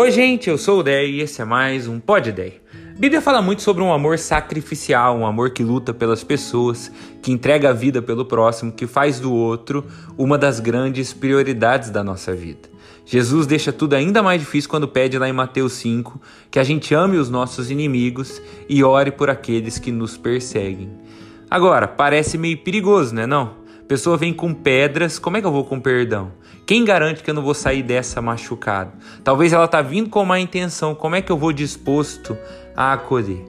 Oi, 0.00 0.10
gente, 0.10 0.48
eu 0.48 0.56
sou 0.56 0.80
o 0.80 0.82
Dei 0.82 1.10
e 1.10 1.20
esse 1.20 1.42
é 1.42 1.44
mais 1.44 1.86
um 1.86 2.00
Pod. 2.00 2.30
A 2.30 2.98
Bíblia 2.98 3.20
fala 3.20 3.42
muito 3.42 3.60
sobre 3.60 3.82
um 3.82 3.92
amor 3.92 4.18
sacrificial, 4.18 5.14
um 5.14 5.26
amor 5.26 5.50
que 5.50 5.62
luta 5.62 5.92
pelas 5.92 6.24
pessoas, 6.24 6.90
que 7.20 7.30
entrega 7.30 7.68
a 7.68 7.74
vida 7.74 8.00
pelo 8.00 8.24
próximo, 8.24 8.72
que 8.72 8.86
faz 8.86 9.20
do 9.20 9.30
outro 9.30 9.84
uma 10.16 10.38
das 10.38 10.58
grandes 10.58 11.12
prioridades 11.12 11.90
da 11.90 12.02
nossa 12.02 12.34
vida. 12.34 12.66
Jesus 13.04 13.46
deixa 13.46 13.74
tudo 13.74 13.92
ainda 13.92 14.22
mais 14.22 14.40
difícil 14.40 14.70
quando 14.70 14.88
pede 14.88 15.18
lá 15.18 15.28
em 15.28 15.34
Mateus 15.34 15.74
5 15.74 16.18
que 16.50 16.58
a 16.58 16.64
gente 16.64 16.94
ame 16.94 17.18
os 17.18 17.28
nossos 17.28 17.70
inimigos 17.70 18.40
e 18.70 18.82
ore 18.82 19.10
por 19.10 19.28
aqueles 19.28 19.78
que 19.78 19.92
nos 19.92 20.16
perseguem. 20.16 20.90
Agora, 21.50 21.86
parece 21.86 22.38
meio 22.38 22.56
perigoso, 22.56 23.14
né 23.14 23.26
não? 23.26 23.59
Pessoa 23.90 24.16
vem 24.16 24.32
com 24.32 24.54
pedras, 24.54 25.18
como 25.18 25.36
é 25.36 25.40
que 25.40 25.46
eu 25.48 25.50
vou 25.50 25.64
com 25.64 25.80
perdão? 25.80 26.30
Quem 26.64 26.84
garante 26.84 27.24
que 27.24 27.30
eu 27.30 27.34
não 27.34 27.42
vou 27.42 27.54
sair 27.54 27.82
dessa 27.82 28.22
machucado? 28.22 28.92
Talvez 29.24 29.52
ela 29.52 29.66
tá 29.66 29.82
vindo 29.82 30.08
com 30.08 30.24
má 30.24 30.38
intenção. 30.38 30.94
Como 30.94 31.16
é 31.16 31.20
que 31.20 31.32
eu 31.32 31.36
vou 31.36 31.52
disposto 31.52 32.38
a 32.76 32.92
acolher? 32.92 33.44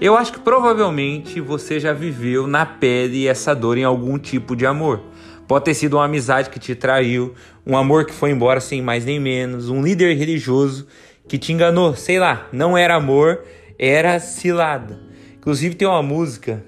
Eu 0.00 0.16
acho 0.16 0.32
que 0.32 0.40
provavelmente 0.40 1.40
você 1.40 1.78
já 1.78 1.92
viveu 1.92 2.48
na 2.48 2.66
pele 2.66 3.28
essa 3.28 3.54
dor 3.54 3.78
em 3.78 3.84
algum 3.84 4.18
tipo 4.18 4.56
de 4.56 4.66
amor. 4.66 5.00
Pode 5.46 5.66
ter 5.66 5.74
sido 5.74 5.96
uma 5.96 6.06
amizade 6.06 6.50
que 6.50 6.58
te 6.58 6.74
traiu, 6.74 7.32
um 7.64 7.76
amor 7.76 8.04
que 8.04 8.12
foi 8.12 8.32
embora 8.32 8.58
sem 8.58 8.82
mais 8.82 9.04
nem 9.04 9.20
menos, 9.20 9.68
um 9.68 9.80
líder 9.80 10.16
religioso 10.16 10.88
que 11.28 11.38
te 11.38 11.52
enganou, 11.52 11.94
sei 11.94 12.18
lá, 12.18 12.48
não 12.52 12.76
era 12.76 12.96
amor, 12.96 13.44
era 13.78 14.18
cilada. 14.18 14.98
Inclusive 15.36 15.76
tem 15.76 15.86
uma 15.86 16.02
música 16.02 16.64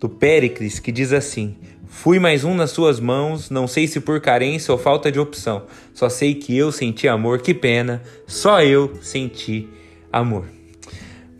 do 0.00 0.08
Péricles 0.08 0.80
que 0.80 0.90
diz 0.90 1.12
assim: 1.12 1.56
Fui 1.90 2.18
mais 2.18 2.44
um 2.44 2.54
nas 2.54 2.70
suas 2.70 3.00
mãos, 3.00 3.48
não 3.48 3.66
sei 3.66 3.86
se 3.86 3.98
por 3.98 4.20
carência 4.20 4.70
ou 4.70 4.78
falta 4.78 5.10
de 5.10 5.18
opção. 5.18 5.64
Só 5.94 6.08
sei 6.08 6.34
que 6.34 6.56
eu 6.56 6.70
senti 6.70 7.08
amor, 7.08 7.40
que 7.40 7.54
pena, 7.54 8.02
só 8.26 8.62
eu 8.62 8.98
senti 9.00 9.66
amor. 10.12 10.44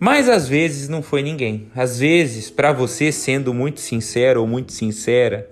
Mas 0.00 0.28
às 0.28 0.48
vezes 0.48 0.88
não 0.88 1.02
foi 1.02 1.22
ninguém. 1.22 1.70
Às 1.76 1.98
vezes, 1.98 2.50
para 2.50 2.72
você 2.72 3.12
sendo 3.12 3.52
muito 3.52 3.80
sincero 3.80 4.40
ou 4.40 4.46
muito 4.46 4.72
sincera, 4.72 5.48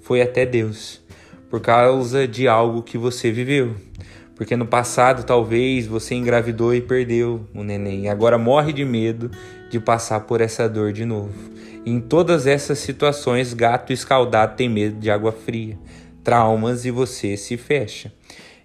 foi 0.00 0.20
até 0.20 0.44
Deus, 0.44 1.00
por 1.48 1.60
causa 1.60 2.26
de 2.26 2.48
algo 2.48 2.82
que 2.82 2.98
você 2.98 3.30
viveu. 3.30 3.76
Porque 4.40 4.56
no 4.56 4.64
passado 4.64 5.22
talvez 5.22 5.86
você 5.86 6.14
engravidou 6.14 6.74
e 6.74 6.80
perdeu 6.80 7.46
o 7.54 7.62
neném, 7.62 8.08
agora 8.08 8.38
morre 8.38 8.72
de 8.72 8.86
medo 8.86 9.30
de 9.68 9.78
passar 9.78 10.20
por 10.20 10.40
essa 10.40 10.66
dor 10.66 10.94
de 10.94 11.04
novo. 11.04 11.34
Em 11.84 12.00
todas 12.00 12.46
essas 12.46 12.78
situações, 12.78 13.52
gato 13.52 13.92
escaldado 13.92 14.56
tem 14.56 14.66
medo 14.66 14.98
de 14.98 15.10
água 15.10 15.30
fria, 15.30 15.78
traumas 16.24 16.86
e 16.86 16.90
você 16.90 17.36
se 17.36 17.58
fecha. 17.58 18.10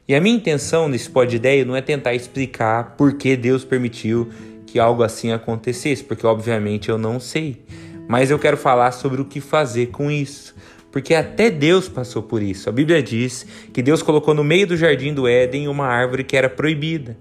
E 0.07 0.15
a 0.15 0.21
minha 0.21 0.37
intenção 0.37 0.87
nesse 0.87 1.09
pod 1.09 1.35
ideia 1.35 1.65
não 1.65 1.75
é 1.75 1.81
tentar 1.81 2.13
explicar 2.13 2.95
por 2.95 3.15
que 3.15 3.35
Deus 3.35 3.65
permitiu 3.65 4.29
que 4.65 4.79
algo 4.79 5.03
assim 5.03 5.33
acontecesse, 5.33 6.05
porque 6.05 6.25
obviamente 6.25 6.87
eu 6.87 6.97
não 6.97 7.19
sei. 7.19 7.65
Mas 8.07 8.31
eu 8.31 8.39
quero 8.39 8.55
falar 8.55 8.93
sobre 8.93 9.19
o 9.19 9.25
que 9.25 9.41
fazer 9.41 9.87
com 9.87 10.09
isso. 10.09 10.55
Porque 10.95 11.13
até 11.13 11.49
Deus 11.49 11.89
passou 11.89 12.23
por 12.23 12.41
isso. 12.41 12.69
A 12.69 12.71
Bíblia 12.71 13.03
diz 13.03 13.45
que 13.73 13.81
Deus 13.81 14.01
colocou 14.01 14.33
no 14.33 14.45
meio 14.45 14.65
do 14.65 14.77
jardim 14.77 15.13
do 15.13 15.27
Éden 15.27 15.67
uma 15.67 15.85
árvore 15.85 16.23
que 16.23 16.37
era 16.37 16.47
proibida. 16.47 17.17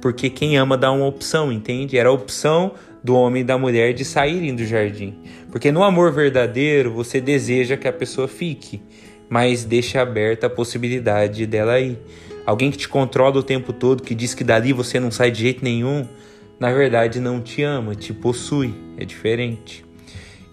Porque 0.00 0.30
quem 0.30 0.56
ama 0.56 0.78
dá 0.78 0.92
uma 0.92 1.06
opção, 1.06 1.50
entende? 1.50 1.98
Era 1.98 2.08
a 2.08 2.12
opção 2.12 2.70
do 3.02 3.16
homem 3.16 3.42
e 3.42 3.44
da 3.44 3.58
mulher 3.58 3.94
de 3.94 4.04
saírem 4.04 4.54
do 4.54 4.64
jardim. 4.64 5.18
Porque 5.50 5.72
no 5.72 5.82
amor 5.82 6.12
verdadeiro 6.12 6.92
você 6.92 7.20
deseja 7.20 7.76
que 7.76 7.88
a 7.88 7.92
pessoa 7.92 8.28
fique, 8.28 8.80
mas 9.28 9.64
deixa 9.64 10.00
aberta 10.00 10.46
a 10.46 10.50
possibilidade 10.50 11.46
dela 11.46 11.80
ir. 11.80 11.98
Alguém 12.46 12.70
que 12.70 12.78
te 12.78 12.88
controla 12.88 13.40
o 13.40 13.42
tempo 13.42 13.72
todo, 13.72 14.04
que 14.04 14.14
diz 14.14 14.34
que 14.34 14.44
dali 14.44 14.72
você 14.72 15.00
não 15.00 15.10
sai 15.10 15.32
de 15.32 15.40
jeito 15.40 15.64
nenhum, 15.64 16.06
na 16.60 16.72
verdade 16.72 17.18
não 17.18 17.40
te 17.40 17.64
ama, 17.64 17.96
te 17.96 18.14
possui. 18.14 18.72
É 18.96 19.04
diferente. 19.04 19.89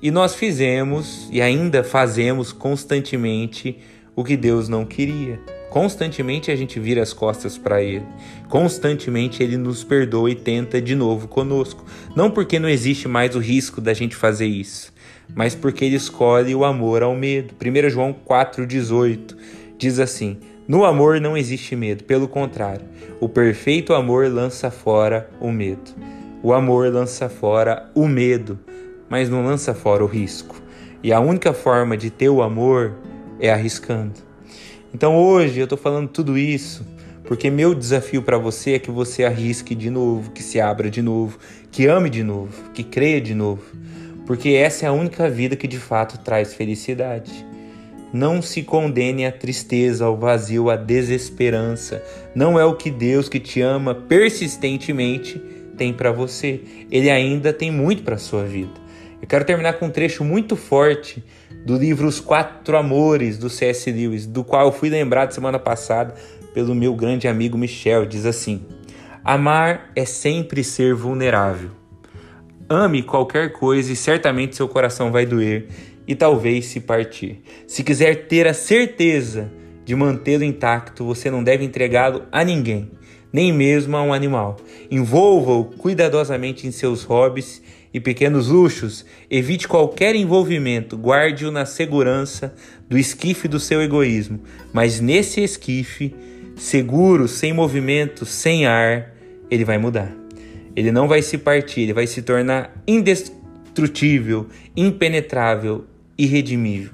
E 0.02 0.12
nós 0.12 0.36
fizemos 0.36 1.28
e 1.32 1.42
ainda 1.42 1.84
fazemos 1.84 2.52
constantemente 2.52 3.80
o 4.16 4.24
que 4.24 4.38
Deus 4.38 4.70
não 4.70 4.86
queria. 4.86 5.40
Constantemente 5.70 6.50
a 6.50 6.56
gente 6.56 6.80
vira 6.80 7.02
as 7.02 7.14
costas 7.14 7.58
para 7.58 7.82
Ele. 7.82 8.06
Constantemente 8.48 9.44
Ele 9.44 9.58
nos 9.58 9.84
perdoa 9.84 10.30
e 10.30 10.36
tenta 10.36 10.82
de 10.82 10.96
novo 10.96 11.28
conosco. 11.28 11.84
Não 12.16 12.32
porque 12.32 12.60
não 12.60 12.70
existe 12.70 13.08
mais 13.08 13.36
o 13.36 13.40
risco 13.40 13.82
da 13.82 13.94
gente 13.94 14.16
fazer 14.16 14.46
isso, 14.46 14.94
mas 15.36 15.54
porque 15.56 15.84
Ele 15.84 15.96
escolhe 15.96 16.56
o 16.56 16.64
amor 16.64 17.04
ao 17.04 17.16
medo. 17.16 17.54
1 17.60 17.90
João 17.90 18.16
4,18 18.28 19.36
diz 19.78 20.00
assim: 20.00 20.38
No 20.68 20.86
amor 20.86 21.20
não 21.20 21.36
existe 21.36 21.76
medo, 21.76 22.04
pelo 22.04 22.28
contrário, 22.28 22.86
o 23.20 23.28
perfeito 23.28 23.94
amor 23.94 24.32
lança 24.32 24.72
fora 24.72 25.30
o 25.40 25.52
medo. 25.52 25.92
O 26.42 26.54
amor 26.54 26.92
lança 26.94 27.28
fora 27.28 27.90
o 27.94 28.08
medo, 28.08 28.60
mas 29.10 29.30
não 29.30 29.46
lança 29.46 29.74
fora 29.74 30.04
o 30.04 30.08
risco. 30.08 30.56
E 31.04 31.14
a 31.14 31.20
única 31.20 31.54
forma 31.54 31.96
de 31.96 32.10
ter 32.10 32.30
o 32.30 32.42
amor 32.42 32.96
é 33.40 33.52
arriscando. 33.52 34.14
Então 34.94 35.16
hoje 35.16 35.60
eu 35.60 35.66
estou 35.66 35.78
falando 35.78 36.08
tudo 36.08 36.38
isso 36.38 36.86
porque 37.28 37.50
meu 37.50 37.76
desafio 37.76 38.24
para 38.24 38.38
você 38.38 38.74
é 38.74 38.80
que 38.80 38.90
você 38.90 39.26
arrisque 39.26 39.76
de 39.76 39.90
novo, 39.90 40.32
que 40.32 40.42
se 40.42 40.62
abra 40.62 40.90
de 40.90 41.02
novo, 41.02 41.38
que 41.70 41.86
ame 41.86 42.10
de 42.10 42.24
novo, 42.24 42.72
que 42.74 42.84
creia 42.84 43.20
de 43.20 43.36
novo, 43.36 43.64
porque 44.26 44.50
essa 44.50 44.86
é 44.86 44.90
a 44.90 44.94
única 44.94 45.30
vida 45.30 45.58
que 45.58 45.68
de 45.68 45.78
fato 45.78 46.18
traz 46.20 46.54
felicidade. 46.54 47.46
Não 48.14 48.42
se 48.42 48.64
condene 48.64 49.26
à 49.26 49.32
tristeza, 49.32 50.06
ao 50.06 50.16
vazio, 50.16 50.70
à 50.70 50.78
desesperança. 50.78 52.02
Não 52.34 52.58
é 52.58 52.64
o 52.64 52.76
que 52.76 52.90
Deus 52.90 53.28
que 53.28 53.40
te 53.40 53.60
ama 53.60 53.94
persistentemente 53.94 55.38
tem 55.78 55.92
para 55.92 56.14
você. 56.14 56.62
Ele 56.90 57.10
ainda 57.10 57.52
tem 57.52 57.70
muito 57.70 58.04
para 58.04 58.18
sua 58.18 58.46
vida. 58.46 58.87
Eu 59.22 59.28
quero 59.28 59.46
terminar 59.46 59.74
com 59.74 59.88
um 59.88 59.90
trecho 59.90 60.24
muito 60.24 60.56
forte 60.56 61.24
do 61.66 61.76
livro 61.76 62.08
Os 62.08 62.20
Quatro 62.20 62.78
Amores 62.78 63.38
do 63.38 63.50
C.S. 63.50 63.92
Lewis, 63.92 64.28
do 64.28 64.44
qual 64.44 64.68
eu 64.68 64.72
fui 64.72 64.90
lembrado 64.90 65.32
semana 65.32 65.58
passada 65.58 66.14
pelo 66.54 66.76
meu 66.76 66.94
grande 66.94 67.28
amigo 67.28 67.58
Michel. 67.58 68.06
Diz 68.06 68.26
assim: 68.26 68.64
Amar 69.24 69.90
é 69.96 70.06
sempre 70.06 70.64
ser 70.64 70.94
vulnerável. 70.94 71.72
Ame 72.70 73.02
qualquer 73.02 73.54
coisa 73.54 73.92
e 73.92 73.96
certamente 73.96 74.56
seu 74.56 74.68
coração 74.68 75.12
vai 75.12 75.26
doer 75.26 75.68
e 76.08 76.14
talvez 76.14 76.66
se 76.66 76.80
partir. 76.80 77.42
Se 77.66 77.84
quiser 77.84 78.28
ter 78.28 78.48
a 78.48 78.54
certeza 78.54 79.52
de 79.84 79.96
mantê-lo 79.96 80.44
intacto, 80.44 81.04
você 81.04 81.32
não 81.32 81.44
deve 81.44 81.66
entregá-lo 81.66 82.24
a 82.32 82.44
ninguém, 82.44 82.92
nem 83.34 83.52
mesmo 83.52 83.98
a 83.98 84.04
um 84.04 84.14
animal. 84.14 84.58
Envolva-o 84.92 85.66
cuidadosamente 85.66 86.68
em 86.68 86.72
seus 86.72 87.04
hobbies 87.04 87.62
e 87.98 88.00
pequenos 88.00 88.50
luxos, 88.50 89.04
evite 89.28 89.68
qualquer 89.68 90.16
envolvimento, 90.16 90.96
guarde-o 90.96 91.50
na 91.50 91.66
segurança 91.66 92.54
do 92.88 92.96
esquife 92.96 93.48
do 93.48 93.60
seu 93.60 93.82
egoísmo. 93.82 94.40
Mas 94.72 95.00
nesse 95.00 95.42
esquife, 95.42 96.14
seguro, 96.56 97.28
sem 97.28 97.52
movimento, 97.52 98.24
sem 98.24 98.68
ar, 98.68 99.16
ele 99.50 99.66
vai 99.66 99.80
mudar. 99.80 100.14
Ele 100.76 100.92
não 100.92 101.08
vai 101.08 101.24
se 101.24 101.40
partir, 101.40 101.82
ele 101.82 101.94
vai 101.94 102.06
se 102.06 102.22
tornar 102.22 102.72
indestrutível, 102.88 104.46
impenetrável, 104.76 105.86
irredimível. 106.16 106.94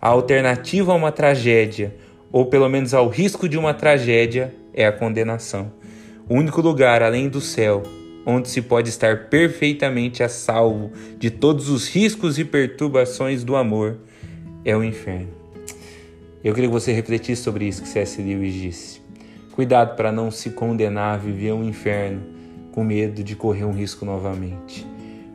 A 0.00 0.08
alternativa 0.08 0.90
a 0.90 0.96
uma 0.96 1.12
tragédia, 1.12 1.94
ou 2.32 2.46
pelo 2.46 2.68
menos 2.68 2.92
ao 2.92 3.08
risco 3.08 3.48
de 3.48 3.56
uma 3.56 3.72
tragédia, 3.72 4.52
é 4.74 4.84
a 4.84 4.90
condenação. 4.90 5.72
O 6.28 6.34
único 6.34 6.60
lugar 6.60 7.00
além 7.00 7.28
do 7.28 7.40
céu 7.40 7.84
onde 8.24 8.48
se 8.48 8.62
pode 8.62 8.88
estar 8.88 9.28
perfeitamente 9.28 10.22
a 10.22 10.28
salvo 10.28 10.92
de 11.18 11.30
todos 11.30 11.68
os 11.68 11.88
riscos 11.88 12.38
e 12.38 12.44
perturbações 12.44 13.44
do 13.44 13.56
amor, 13.56 13.98
é 14.64 14.76
o 14.76 14.84
inferno. 14.84 15.28
Eu 16.42 16.54
queria 16.54 16.68
que 16.68 16.74
você 16.74 16.92
refletisse 16.92 17.42
sobre 17.42 17.66
isso 17.66 17.82
que 17.82 17.88
C.S. 17.88 18.20
Lewis 18.20 18.54
disse. 18.54 19.00
Cuidado 19.52 19.96
para 19.96 20.10
não 20.10 20.30
se 20.30 20.50
condenar 20.50 21.14
a 21.14 21.16
viver 21.16 21.52
um 21.52 21.64
inferno 21.64 22.22
com 22.72 22.82
medo 22.82 23.22
de 23.22 23.36
correr 23.36 23.64
um 23.64 23.72
risco 23.72 24.04
novamente. 24.04 24.86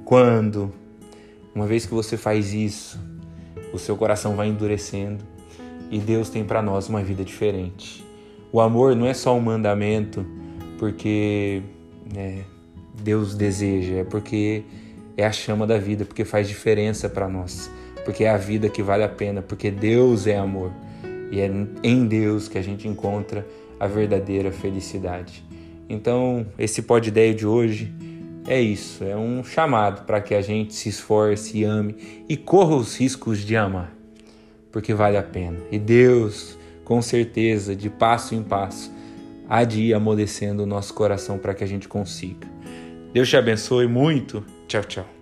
Quando, 0.03 0.73
uma 1.53 1.65
vez 1.65 1.85
que 1.85 1.93
você 1.93 2.17
faz 2.17 2.53
isso, 2.53 2.99
o 3.71 3.77
seu 3.77 3.95
coração 3.95 4.35
vai 4.35 4.47
endurecendo 4.47 5.23
e 5.91 5.99
Deus 5.99 6.29
tem 6.29 6.43
para 6.43 6.61
nós 6.61 6.89
uma 6.89 7.03
vida 7.03 7.23
diferente. 7.23 8.05
O 8.51 8.59
amor 8.59 8.95
não 8.95 9.05
é 9.05 9.13
só 9.13 9.35
um 9.35 9.41
mandamento, 9.41 10.25
porque 10.79 11.61
né, 12.13 12.43
Deus 13.01 13.35
deseja, 13.35 13.95
é 13.95 14.03
porque 14.03 14.63
é 15.15 15.25
a 15.25 15.31
chama 15.31 15.65
da 15.65 15.77
vida, 15.77 16.05
porque 16.05 16.25
faz 16.25 16.47
diferença 16.47 17.09
para 17.09 17.27
nós, 17.27 17.69
porque 18.05 18.23
é 18.23 18.29
a 18.29 18.37
vida 18.37 18.69
que 18.69 18.83
vale 18.83 19.03
a 19.03 19.09
pena, 19.09 19.41
porque 19.41 19.71
Deus 19.71 20.27
é 20.27 20.37
amor 20.37 20.71
e 21.31 21.39
é 21.39 21.51
em 21.83 22.05
Deus 22.05 22.47
que 22.47 22.57
a 22.57 22.61
gente 22.61 22.87
encontra 22.87 23.45
a 23.79 23.87
verdadeira 23.87 24.51
felicidade. 24.51 25.43
Então, 25.89 26.45
esse 26.57 26.81
pod 26.81 27.07
ideia 27.07 27.33
de 27.33 27.45
hoje 27.45 27.93
é 28.47 28.61
isso, 28.61 29.03
é 29.03 29.15
um 29.15 29.43
chamado 29.43 30.05
para 30.05 30.21
que 30.21 30.33
a 30.33 30.41
gente 30.41 30.73
se 30.73 30.89
esforce 30.89 31.57
e 31.57 31.63
ame 31.63 32.23
e 32.29 32.37
corra 32.37 32.75
os 32.75 32.97
riscos 32.97 33.39
de 33.39 33.55
amar, 33.55 33.93
porque 34.71 34.93
vale 34.93 35.17
a 35.17 35.23
pena. 35.23 35.57
E 35.71 35.77
Deus, 35.77 36.57
com 36.85 37.01
certeza, 37.01 37.75
de 37.75 37.89
passo 37.89 38.35
em 38.35 38.43
passo, 38.43 38.91
há 39.49 39.63
de 39.63 39.81
ir 39.81 39.93
amolecendo 39.93 40.63
o 40.63 40.65
nosso 40.65 40.93
coração 40.93 41.37
para 41.37 41.53
que 41.53 41.63
a 41.63 41.67
gente 41.67 41.87
consiga. 41.87 42.47
Deus 43.13 43.29
te 43.29 43.37
abençoe 43.37 43.87
muito. 43.87 44.45
Tchau, 44.67 44.83
tchau. 44.83 45.16